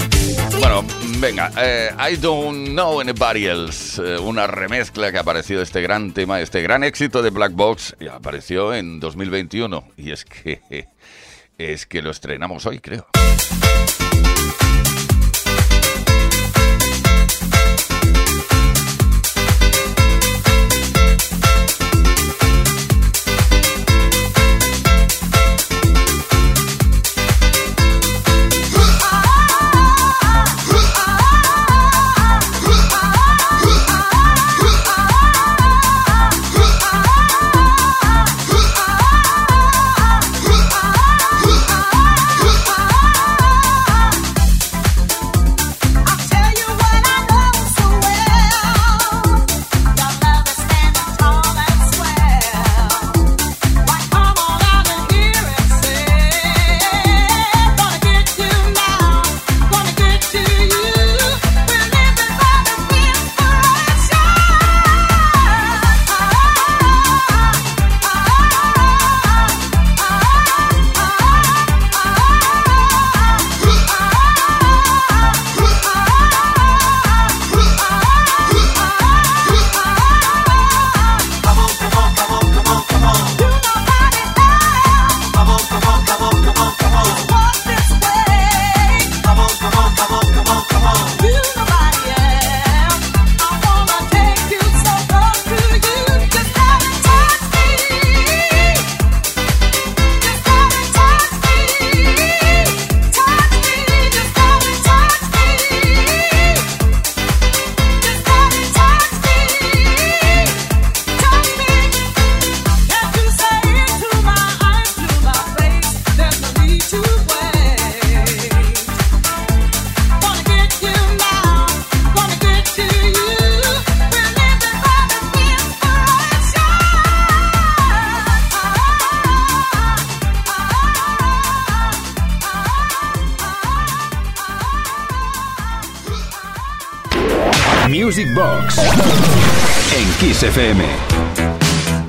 Bueno, 0.61 0.83
venga, 1.18 1.53
eh, 1.61 1.91
I 2.11 2.16
don't 2.16 2.68
know 2.70 3.01
anybody 3.01 3.47
else. 3.47 4.01
eh, 4.03 4.18
una 4.18 4.47
remezcla 4.47 5.12
que 5.12 5.18
apareció 5.18 5.59
de 5.59 5.64
este 5.64 5.83
gran 5.83 6.12
tema, 6.12 6.41
este 6.41 6.62
gran 6.62 6.85
éxito 6.85 7.20
de 7.22 7.29
Black 7.31 7.53
Box, 7.53 7.97
y 8.01 8.09
apareció 8.09 8.72
en 8.72 8.99
2021. 8.99 9.85
Y 9.99 10.12
es 10.12 10.24
que, 10.24 10.62
es 11.59 11.85
que 11.87 12.01
lo 12.01 12.11
estrenamos 12.11 12.64
hoy, 12.64 12.79
creo. 12.79 13.07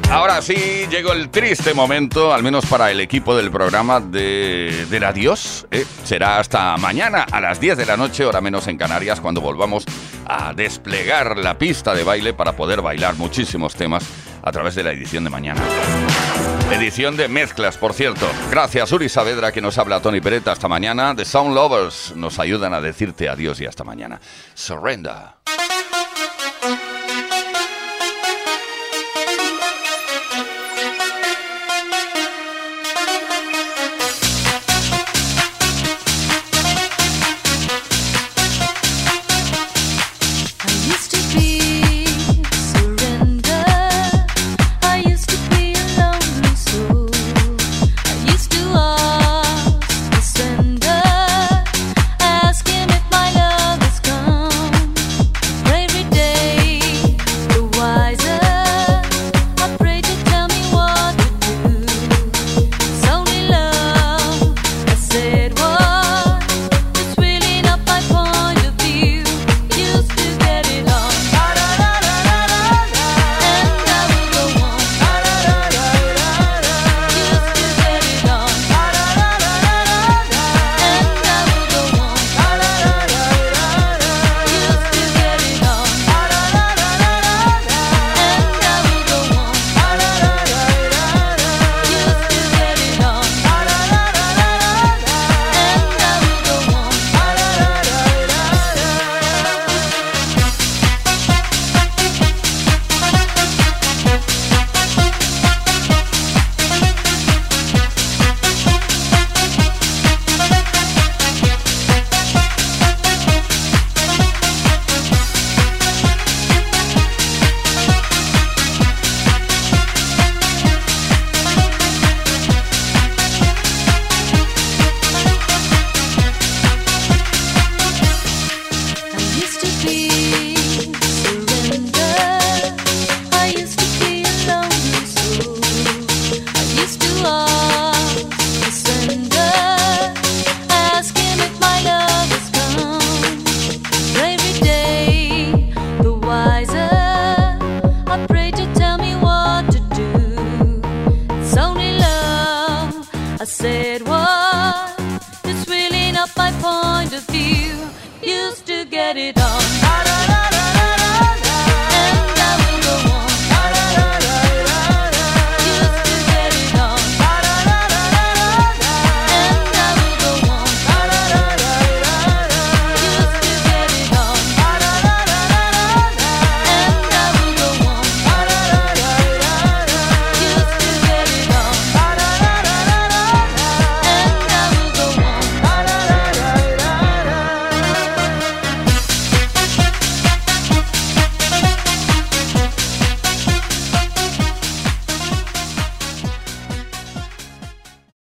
Ahora 0.10 0.41
sí, 0.41 0.88
llegó 0.89 1.14
el 1.14 1.30
triste 1.30 1.76
momento, 1.76 2.34
al 2.34 2.41
menos 2.41 2.66
para 2.66 2.89
el 2.89 3.00
equipo 3.00 3.36
del 3.36 3.52
programa 3.52 4.00
de, 4.00 4.88
del 4.89 5.04
adiós. 5.04 5.68
¿eh? 5.70 5.86
Será 6.04 6.39
hasta 6.39 6.76
mañana 6.78 7.28
a 7.32 7.41
las 7.41 7.60
10 7.60 7.78
de 7.78 7.86
la 7.86 7.95
noche, 7.95 8.26
hora 8.26 8.41
menos 8.41 8.68
en 8.68 8.76
Canarias, 8.76 9.22
cuando 9.22 9.39
volvamos 9.39 9.86
a 10.26 10.52
desplegar 10.54 11.38
la 11.38 11.60
pista 11.60 11.93
de 11.93 12.04
baile 12.04 12.34
para 12.34 12.54
poder 12.54 12.82
bailar 12.82 13.14
muchísimos 13.18 13.76
temas 13.76 14.04
a 14.41 14.52
través 14.52 14.74
de 14.74 14.82
la 14.82 14.93
edición 14.93 15.26
de 15.26 15.30
mañana. 15.30 15.62
Edición 16.72 17.18
de 17.18 17.28
mezclas, 17.28 17.78
por 17.78 17.93
cierto. 17.93 18.26
Gracias, 18.50 18.91
Uri 18.91 19.10
Saavedra, 19.10 19.52
que 19.52 19.62
nos 19.62 19.78
habla 19.78 20.02
Tony 20.02 20.22
Peretta. 20.22 20.54
Hasta 20.54 20.68
mañana. 20.68 21.16
The 21.16 21.26
Sound 21.26 21.54
Lovers 21.54 22.14
nos 22.16 22.39
ayudan 22.39 22.74
a 22.74 22.82
decirte 22.82 23.30
adiós 23.30 23.62
y 23.62 23.68
hasta 23.68 23.84
mañana. 23.84 24.20
Surrender. 24.56 25.59